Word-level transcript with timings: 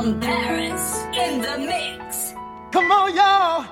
from 0.00 0.20
Paris 0.20 1.02
in 1.12 1.42
the 1.42 1.58
mix. 1.58 2.32
Come 2.70 2.92
on, 2.92 3.16
y'all. 3.16 3.64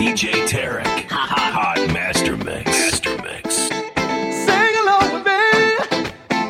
DJ 0.00 0.32
Tarek. 0.48 1.06
Hot 1.10 1.78
Master 1.92 2.36
Mix. 2.36 2.66
Master 2.66 3.16
Mix. 3.22 3.54
Sing 4.44 4.74
along 4.82 5.06
with 5.14 5.24
me. 5.30 5.42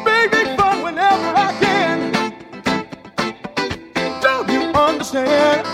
Make 0.03 0.33
me 0.33 0.57
fun 0.57 0.83
whenever 0.83 1.29
I 1.37 1.53
can. 1.61 1.99
Don't 4.23 4.49
you 4.49 4.63
understand? 4.81 5.70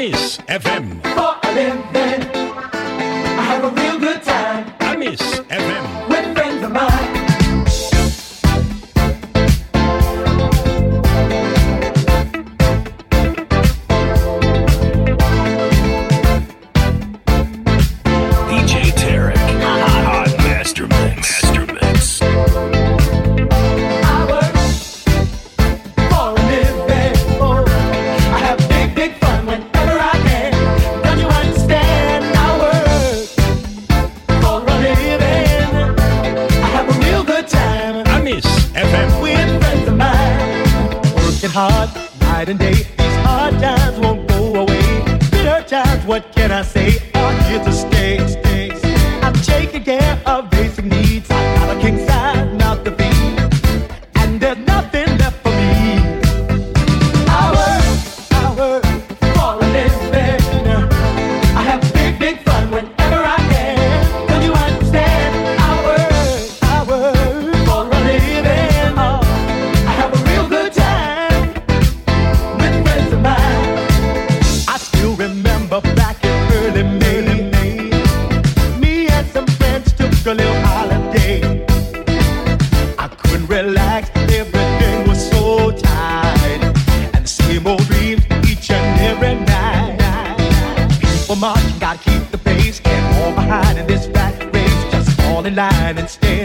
Miss 0.00 0.38
FM. 0.48 1.02
For 1.12 1.36
a 1.46 1.52
living, 1.52 2.22
I 3.36 3.42
have 3.52 3.64
a 3.64 3.68
real 3.68 3.98
good 3.98 4.22
time. 4.22 4.64
Amis. 4.80 5.20
what 46.10 46.32
can 46.34 46.50
I 46.50 46.62
say? 46.62 46.98
I'm 47.14 47.38
here 47.44 47.62
to 47.62 47.72
stay. 47.72 48.18
I'm 49.22 49.32
taking 49.34 49.84
care 49.84 50.20
of 50.26 50.50
basic 50.50 50.84
needs. 50.84 51.30
and 96.00 96.08
stay. 96.08 96.39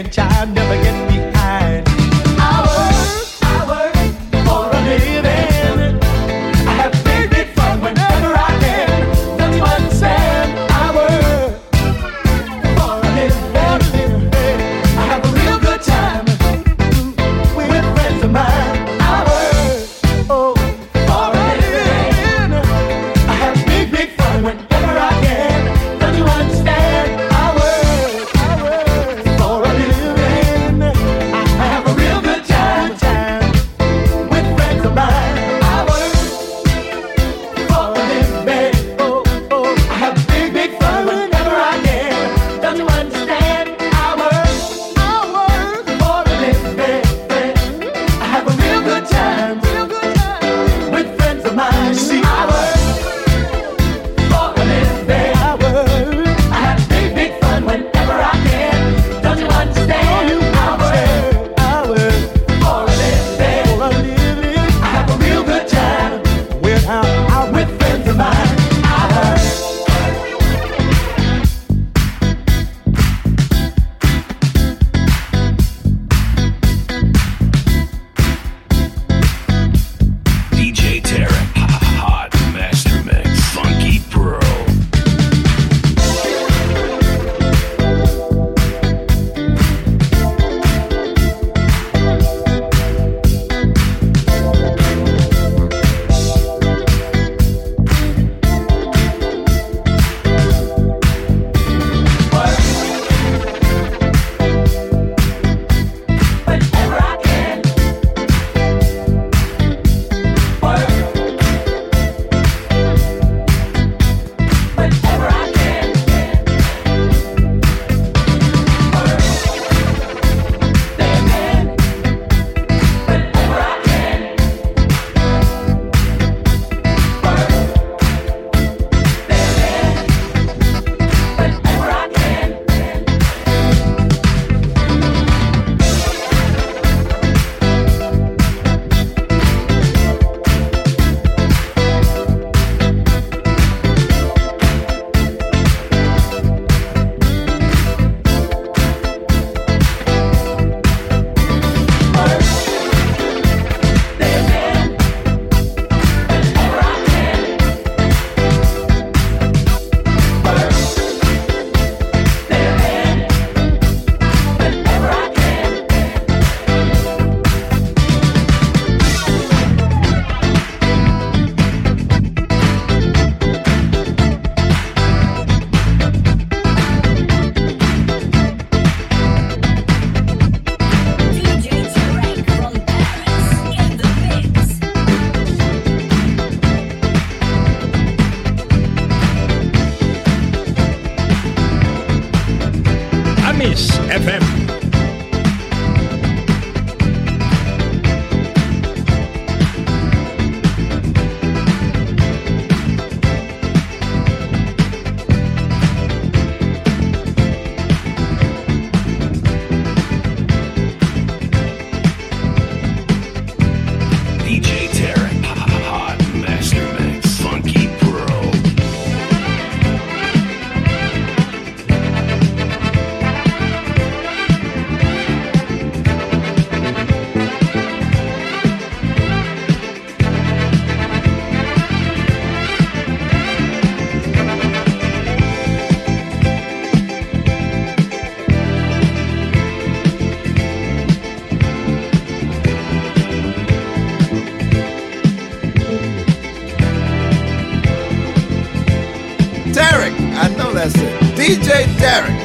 DJ 251.96 252.35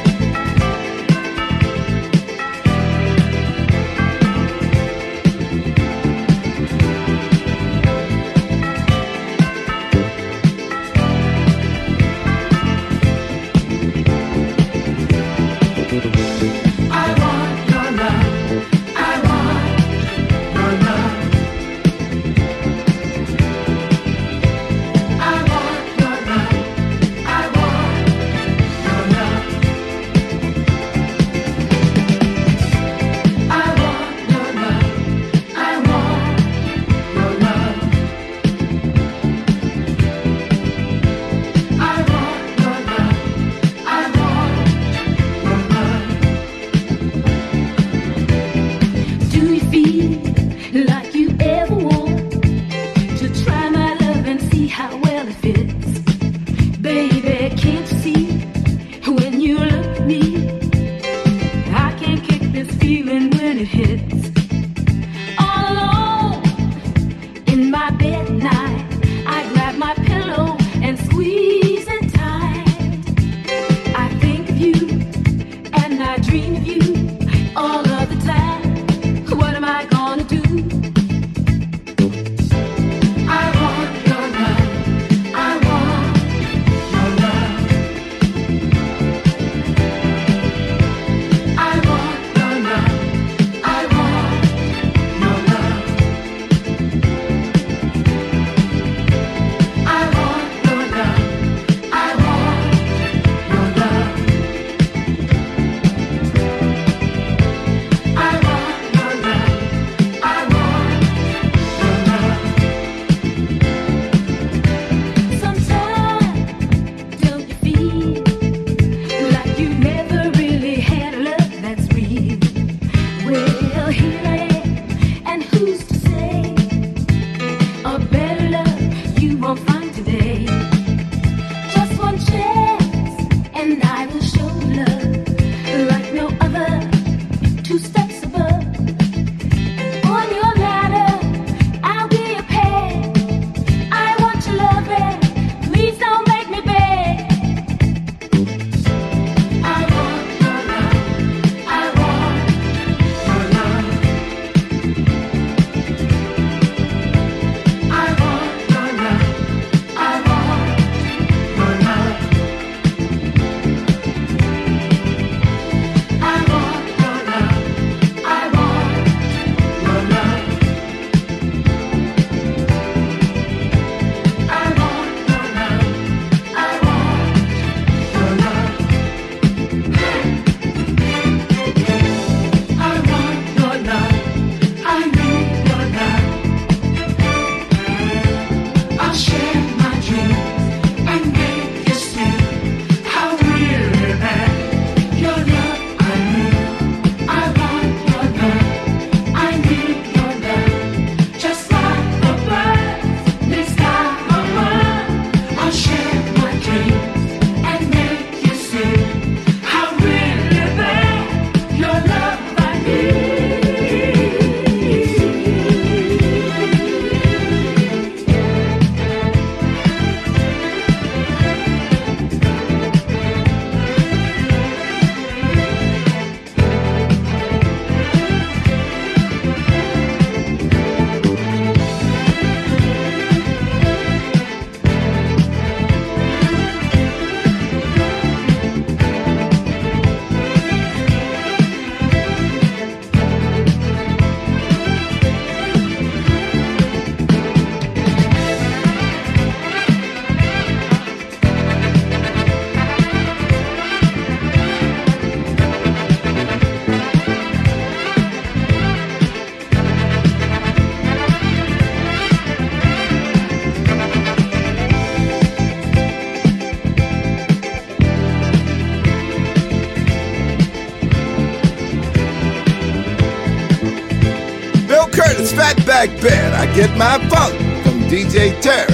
Tarek. 276.06 276.22
back. 276.22 276.54
I 276.54 276.74
get 276.74 276.96
my 276.96 277.18
funk 277.28 277.54
from 277.82 278.00
DJ 278.08 278.60
Terry. 278.60 278.91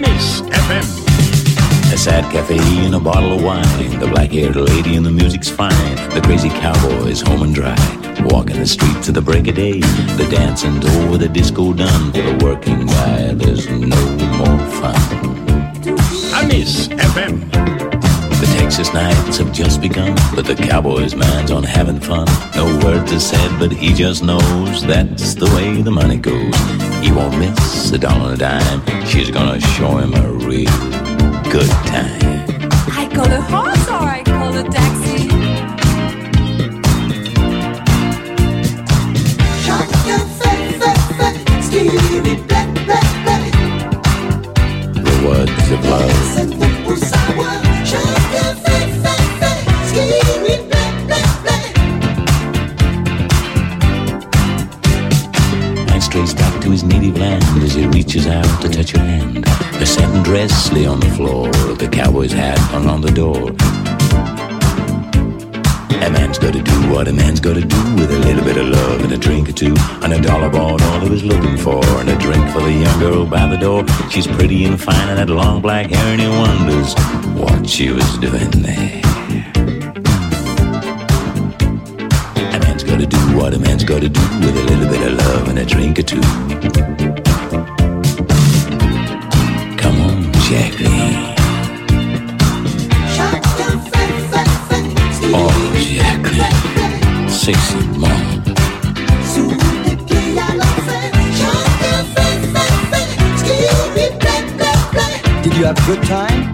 Miss 0.00 0.40
FM. 0.40 0.84
A 1.92 1.96
sad 1.96 2.30
cafe 2.32 2.58
and 2.84 2.94
a 2.94 3.00
bottle 3.00 3.32
of 3.32 3.44
wine. 3.44 3.98
The 4.00 4.06
black 4.06 4.30
haired 4.30 4.56
lady 4.56 4.96
and 4.96 5.06
the 5.06 5.10
music's 5.10 5.48
fine. 5.48 5.96
The 6.14 6.20
crazy 6.24 6.48
cowboy's 6.48 7.20
home 7.20 7.42
and 7.42 7.54
dry. 7.54 7.76
Walking 8.24 8.58
the 8.58 8.66
streets 8.66 9.08
of 9.08 9.14
the 9.14 9.22
break 9.22 9.46
of 9.48 9.54
day. 9.54 9.80
The 9.80 10.26
dancing's 10.30 10.84
over, 10.96 11.18
the 11.18 11.28
disco 11.28 11.72
done. 11.72 12.12
For 12.12 12.22
the 12.22 12.44
working 12.44 12.86
guy, 12.86 13.34
there's 13.34 13.68
no 13.68 14.02
more 14.38 14.58
fun. 14.80 14.96
I 16.34 16.44
miss 16.46 16.88
FM. 16.88 17.50
The 18.40 18.58
Texas 18.58 18.92
nights 18.92 19.38
have 19.38 19.52
just 19.52 19.80
begun, 19.80 20.16
but 20.34 20.44
the 20.44 20.54
cowboy's 20.54 21.14
mind's 21.14 21.50
on 21.50 21.62
having 21.62 22.00
fun. 22.00 22.26
No 22.56 22.64
words 22.84 23.12
are 23.12 23.20
said, 23.20 23.58
but 23.58 23.72
he 23.72 23.92
just 23.92 24.22
knows 24.22 24.82
that's 24.82 25.34
the 25.34 25.46
way 25.54 25.82
the 25.82 25.90
money 25.90 26.16
goes. 26.16 26.93
He 27.04 27.12
won't 27.12 27.38
miss 27.38 27.92
a 27.92 27.98
dollar 27.98 28.32
a 28.32 28.36
dime. 28.38 28.80
She's 29.04 29.30
gonna 29.30 29.60
show 29.60 29.98
him 29.98 30.14
a 30.14 30.26
real 30.48 30.70
good 31.52 31.68
time. 31.92 32.46
I 33.00 33.06
call 33.14 33.30
a 33.30 33.42
horse 33.42 33.88
or 33.88 34.08
I 34.16 34.22
call 34.24 34.56
a 34.56 34.64
taxi. 34.64 35.43
Reaches 58.14 58.30
out 58.30 58.62
to 58.62 58.68
touch 58.68 58.92
her 58.92 59.00
hand. 59.00 59.44
A 59.82 59.86
satin 59.86 60.22
dress 60.22 60.72
lay 60.72 60.86
on 60.86 61.00
the 61.00 61.10
floor, 61.16 61.50
the 61.74 61.88
cowboy's 61.88 62.32
hat 62.32 62.58
hung 62.70 62.86
on 62.86 63.00
the 63.00 63.10
door. 63.10 63.50
A 66.00 66.10
man's 66.10 66.38
gotta 66.38 66.62
do 66.62 66.92
what 66.92 67.08
a 67.08 67.12
man's 67.12 67.40
gotta 67.40 67.62
do 67.62 67.94
with 67.96 68.12
a 68.12 68.18
little 68.20 68.44
bit 68.44 68.56
of 68.56 68.68
love 68.68 69.02
and 69.02 69.12
a 69.12 69.18
drink 69.18 69.48
or 69.48 69.52
two. 69.52 69.74
And 70.02 70.12
a 70.12 70.20
dollar 70.20 70.48
bought 70.48 70.80
all 70.82 71.00
he 71.00 71.08
was 71.08 71.24
looking 71.24 71.56
for, 71.56 71.84
and 71.98 72.08
a 72.08 72.16
drink 72.18 72.48
for 72.50 72.60
the 72.60 72.72
young 72.72 73.00
girl 73.00 73.26
by 73.26 73.48
the 73.48 73.56
door. 73.56 73.84
She's 74.10 74.28
pretty 74.28 74.64
and 74.64 74.80
fine 74.80 75.08
and 75.08 75.18
had 75.18 75.30
long 75.30 75.60
black 75.60 75.90
hair, 75.90 76.06
and 76.12 76.20
he 76.20 76.28
wonders 76.28 76.94
what 77.34 77.68
she 77.68 77.90
was 77.90 78.18
doing 78.18 78.50
there. 78.62 79.00
A 82.54 82.58
man's 82.60 82.84
gotta 82.84 83.06
do 83.06 83.36
what 83.36 83.54
a 83.54 83.58
man's 83.58 83.82
gotta 83.82 84.08
do 84.08 84.20
with 84.38 84.56
a 84.56 84.64
little 84.70 84.88
bit 84.88 85.02
of 85.10 85.18
love 85.18 85.48
and 85.48 85.58
a 85.58 85.64
drink 85.64 85.98
or 85.98 86.02
two. 86.02 87.33
On, 90.54 91.34
Jacqueline. 93.14 93.74
Oh, 95.36 95.50
Jacqueline. 95.76 97.28
Sexy 97.28 97.86
mom. 97.98 98.42
Did 105.42 105.56
you 105.56 105.64
have 105.66 105.78
a 105.78 105.86
good 105.86 106.02
time? 106.04 106.53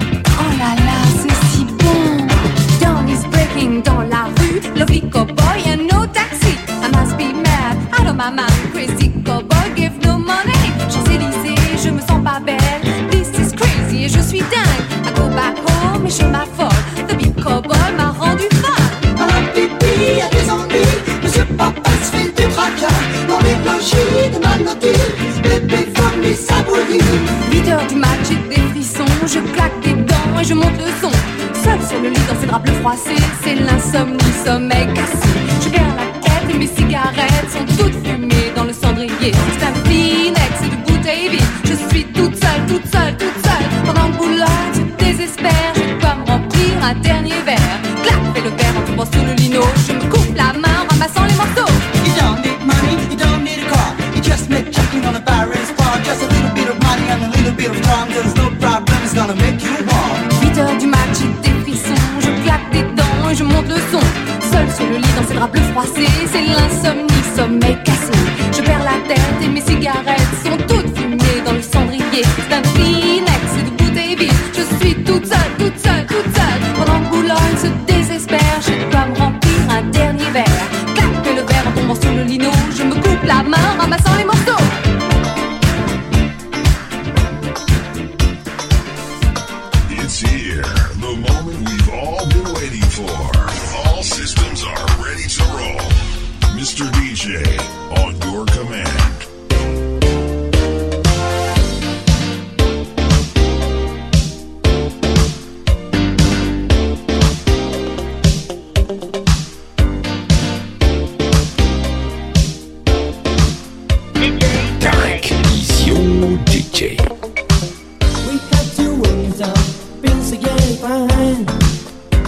fine. 120.80 121.44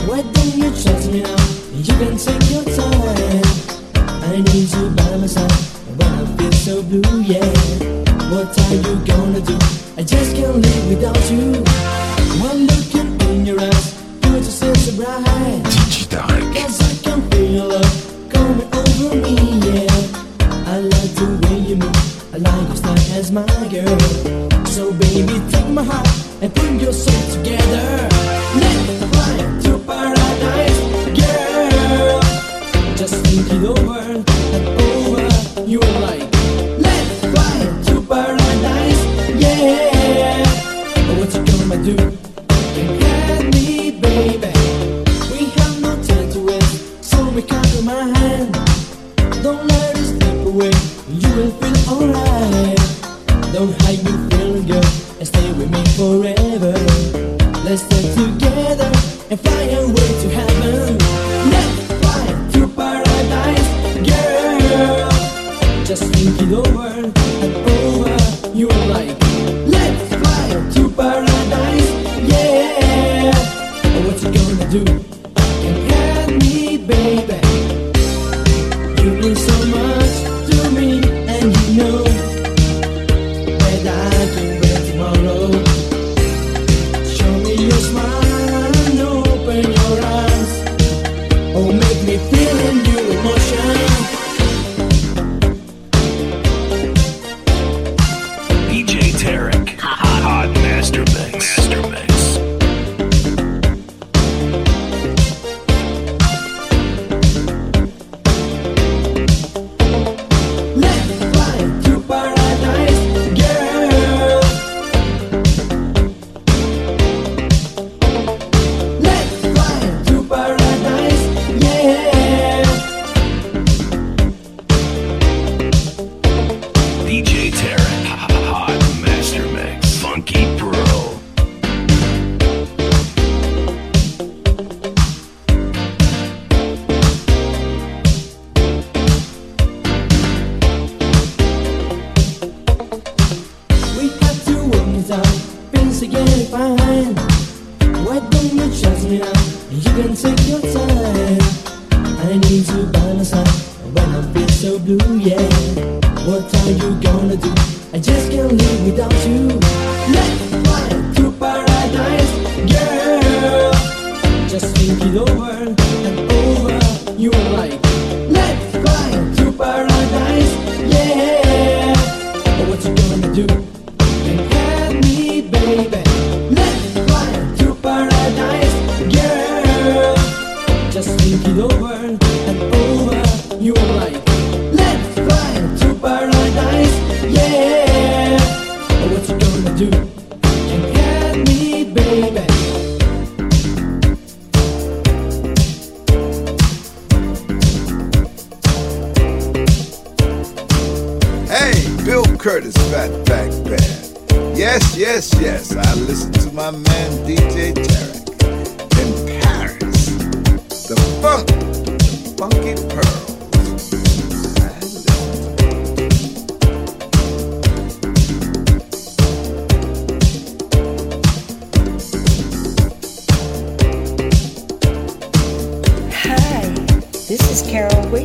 Why 0.06 0.20
don't 0.20 0.56
you 0.56 0.70
trust 0.70 1.10
me 1.10 1.22
now? 1.22 1.36
You 1.72 1.94
can 2.00 2.16
take 2.18 2.44
your 2.52 2.64
time. 2.76 3.42
I 4.28 4.40
need 4.40 4.68
you 4.72 4.90
by 4.90 5.16
my 5.16 5.26
side 5.26 5.50
when 5.96 6.12
I 6.20 6.36
feel 6.36 6.52
so 6.52 6.82
blue, 6.82 7.20
yeah. 7.22 7.48
What 8.30 8.58
are 8.58 8.74
you 8.74 8.94
gonna 9.06 9.40
do? 9.40 9.56
I 9.96 10.02
just 10.04 10.36
can't 10.36 10.56
live 10.56 10.88
without 10.88 11.30
you. 11.30 11.51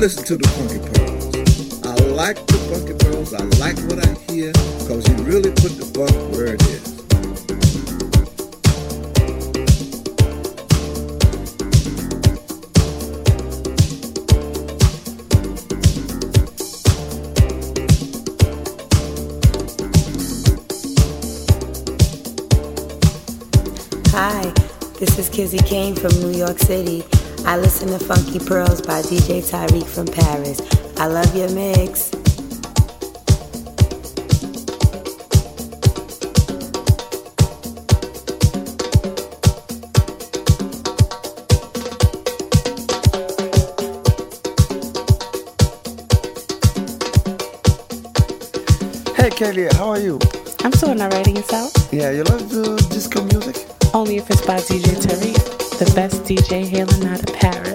Listen 0.00 0.24
to 0.24 0.34
the 0.34 0.48
Funky 0.48 0.78
Pearls. 0.78 1.84
I 1.84 1.94
like 2.14 2.46
the 2.46 2.54
Funky 2.70 2.94
Pearls. 3.04 3.34
I 3.34 3.42
like 3.60 3.76
what 3.80 3.98
I 3.98 4.32
hear 4.32 4.50
because 4.78 5.06
you 5.06 5.14
really 5.24 5.50
put 5.50 5.76
the 5.76 5.84
funk 5.92 6.10
where 6.32 6.54
it 6.54 6.62
is. 6.62 6.88
Hi, 24.12 24.50
this 24.98 25.18
is 25.18 25.28
Kizzy 25.28 25.58
Kane 25.58 25.94
from 25.94 26.12
New 26.22 26.30
York 26.30 26.58
City. 26.58 27.04
I 27.50 27.56
listen 27.56 27.88
to 27.88 27.98
Funky 27.98 28.38
Pearls 28.38 28.80
by 28.80 29.02
DJ 29.02 29.42
Tarek 29.42 29.84
from 29.84 30.06
Paris. 30.06 30.60
I 30.98 31.08
love 31.08 31.34
your 31.34 31.50
mix. 31.50 32.12
Hey 49.16 49.30
Kelly, 49.30 49.66
how 49.72 49.88
are 49.88 49.98
you? 49.98 50.20
I'm 50.60 50.70
doing 50.70 51.02
alright 51.02 51.26
and 51.26 51.36
yourself? 51.36 51.72
Yeah, 51.90 52.12
you 52.12 52.22
love 52.22 52.48
the 52.48 52.76
disco 52.92 53.24
music? 53.24 53.66
Only 53.92 54.18
if 54.18 54.30
it's 54.30 54.46
by 54.46 54.58
DJ 54.58 54.94
Tarek, 55.02 55.49
the 55.80 55.94
best 55.94 56.24
DJ 56.24 56.68
hailing 56.68 57.06
out 57.06 57.26
of 57.26 57.34
Paris. 57.36 57.69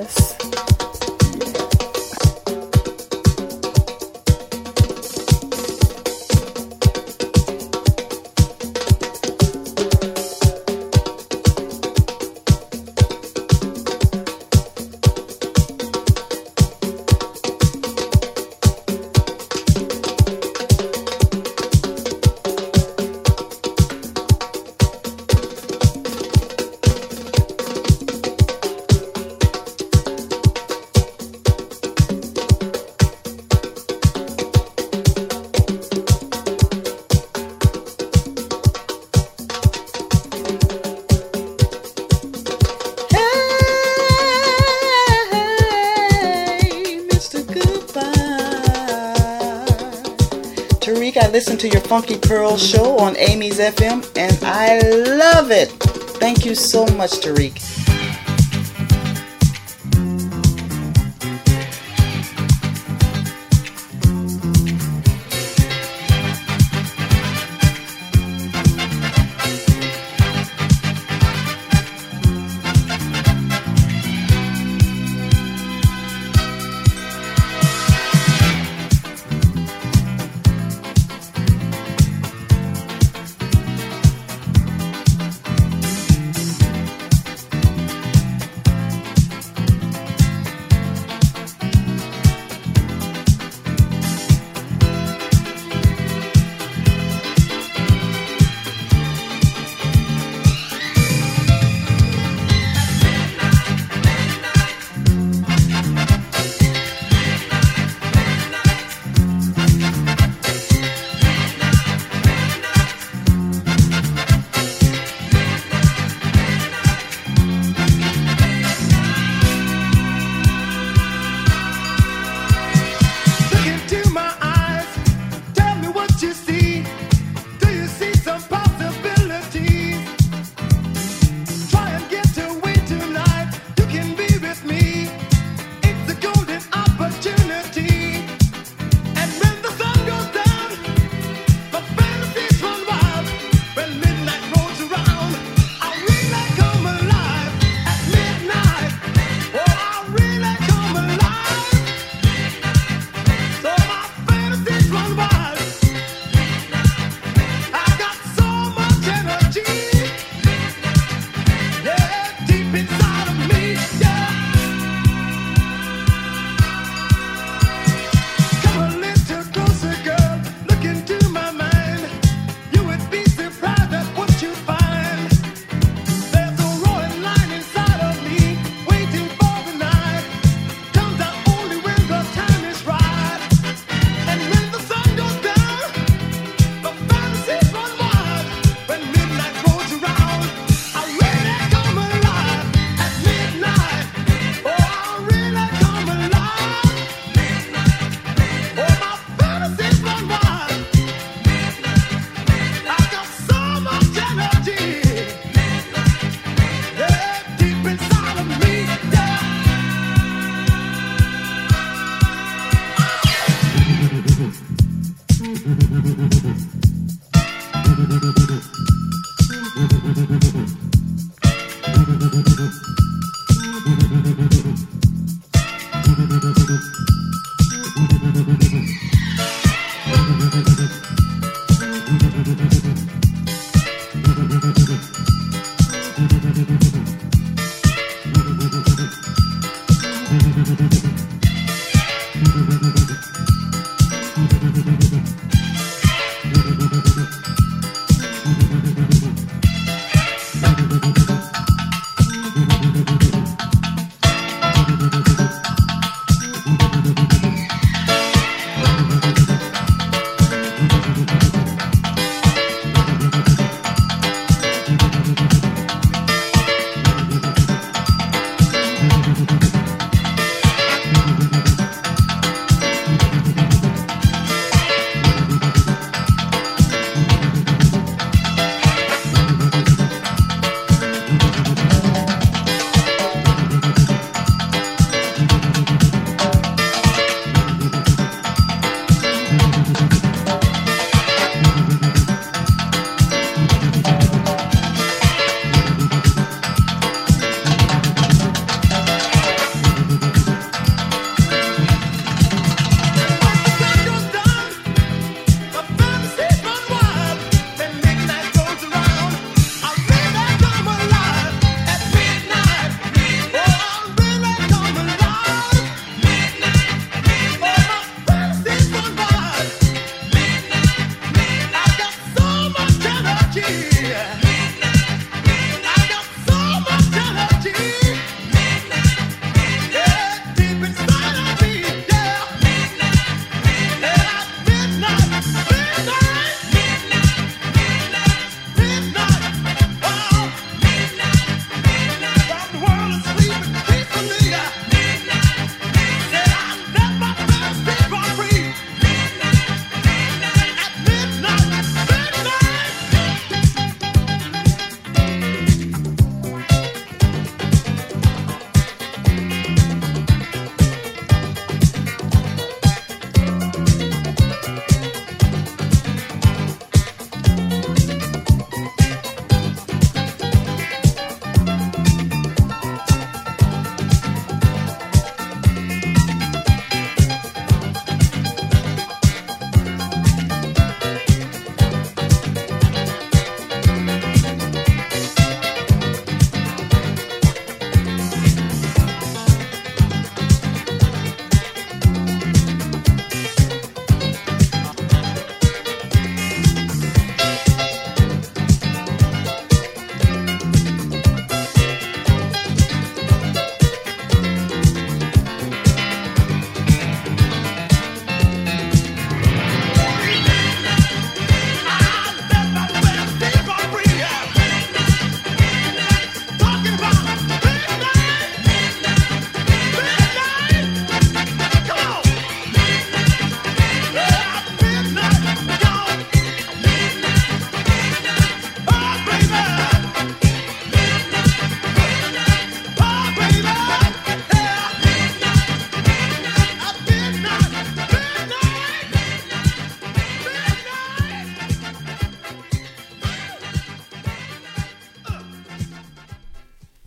Listen 51.46 51.60
to 51.60 51.70
your 51.70 51.82
Funky 51.82 52.18
Pearl 52.18 52.58
show 52.58 52.98
on 52.98 53.16
Amy's 53.18 53.60
FM 53.60 54.04
and 54.18 54.44
I 54.44 54.80
love 55.16 55.52
it. 55.52 55.70
Thank 56.18 56.44
you 56.44 56.56
so 56.56 56.88
much, 56.98 57.12
Tarek. 57.22 57.65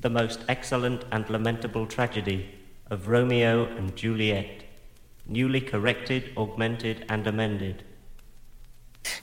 The 0.08 0.14
most 0.14 0.40
excellent 0.48 1.04
and 1.12 1.28
lamentable 1.28 1.86
tragedy 1.86 2.48
of 2.90 3.08
Romeo 3.08 3.66
and 3.66 3.94
Juliet, 3.94 4.64
newly 5.26 5.60
corrected, 5.60 6.32
augmented, 6.34 7.04
and 7.10 7.26
amended. 7.26 7.82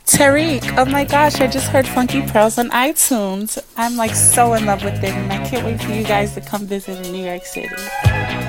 Tarek, 0.05 0.77
oh 0.77 0.85
my 0.85 1.03
gosh, 1.03 1.41
I 1.41 1.47
just 1.47 1.69
heard 1.69 1.87
Funky 1.87 2.21
Pearls 2.21 2.59
on 2.59 2.69
iTunes. 2.69 3.57
I'm 3.75 3.97
like 3.97 4.13
so 4.13 4.53
in 4.53 4.67
love 4.67 4.83
with 4.83 5.03
it, 5.03 5.09
and 5.09 5.33
I 5.33 5.43
can't 5.49 5.65
wait 5.65 5.81
for 5.81 5.89
you 5.89 6.03
guys 6.03 6.35
to 6.35 6.41
come 6.41 6.67
visit 6.67 7.03
in 7.03 7.11
New 7.11 7.25
York 7.25 7.45
City. 7.47 8.44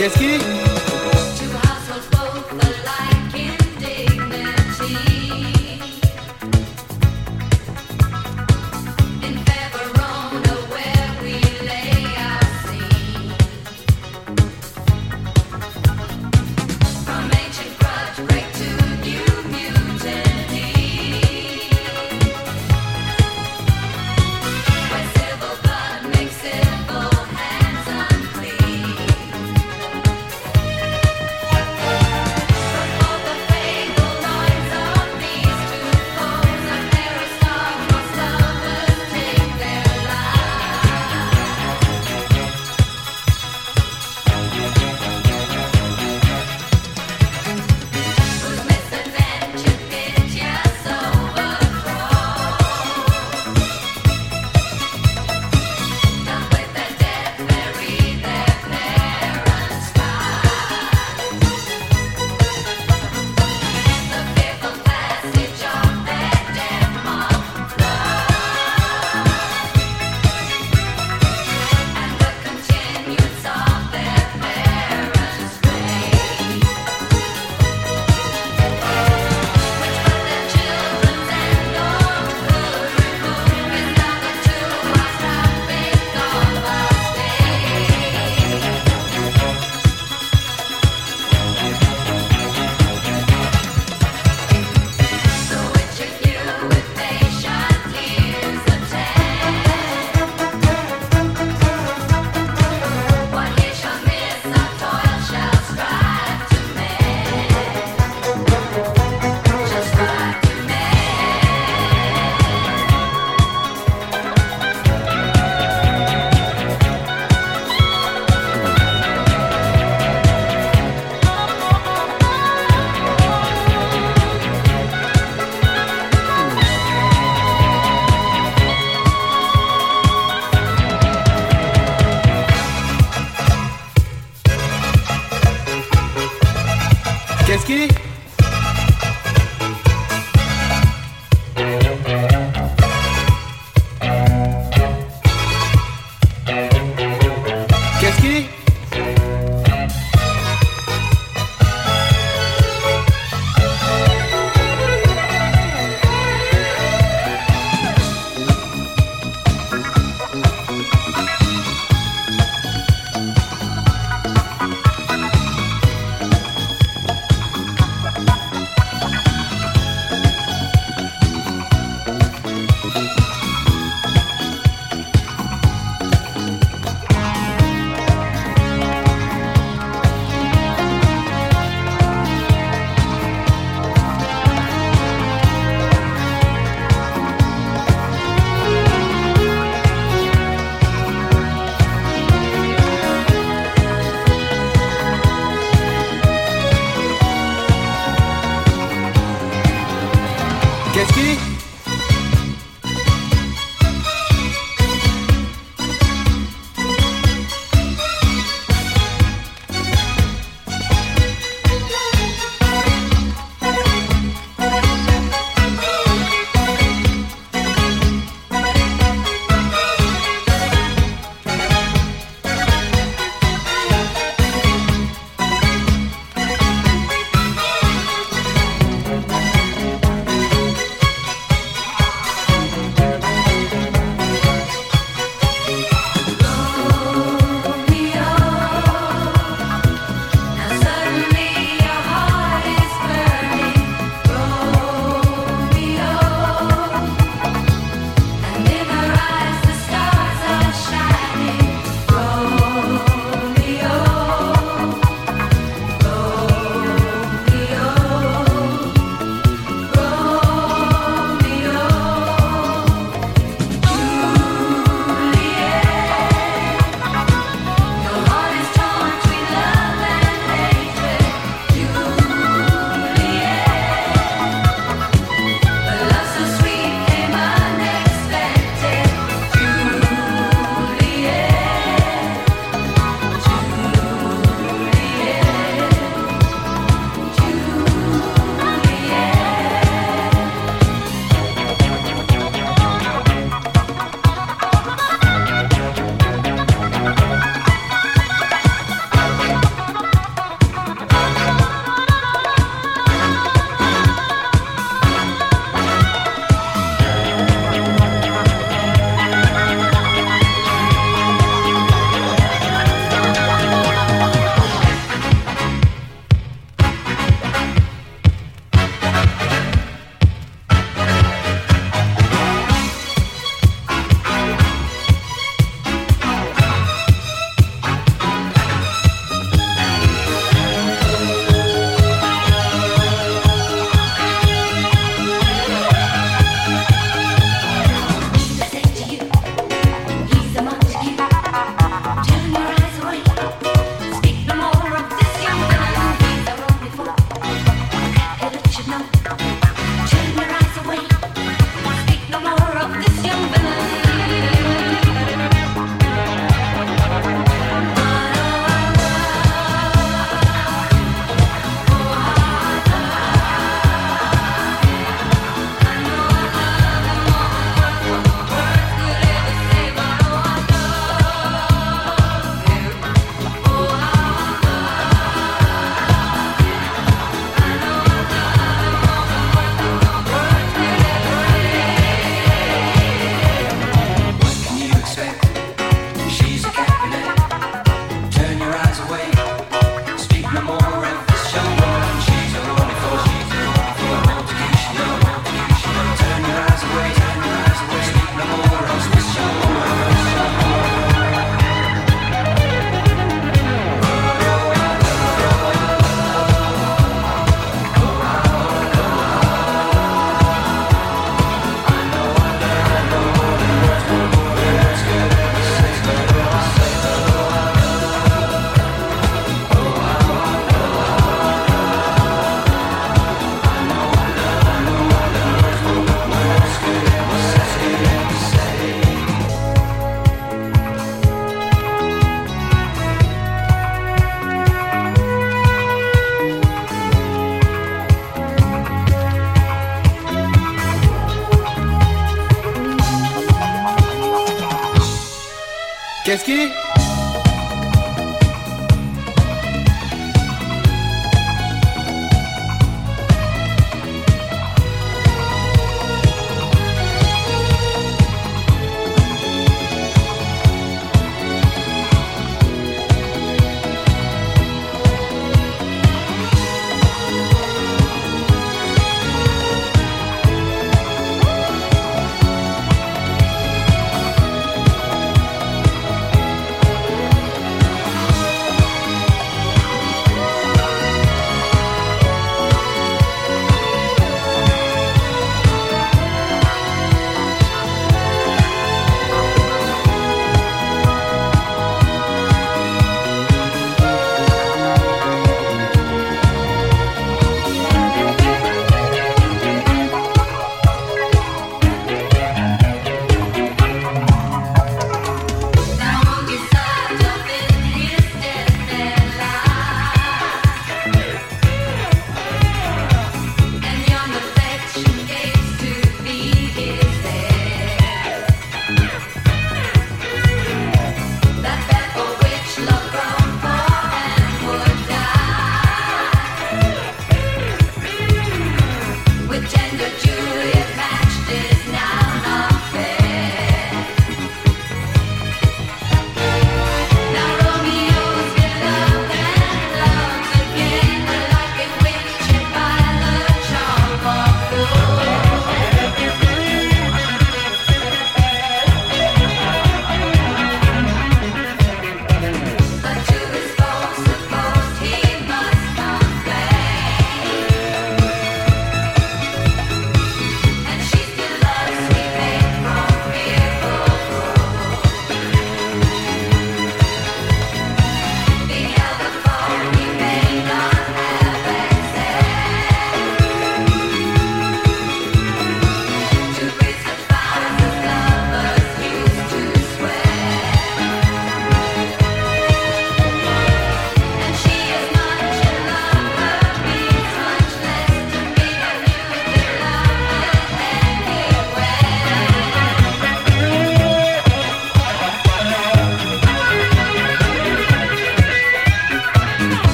Qu'est-ce 0.00 0.18
qu'il 0.18 0.49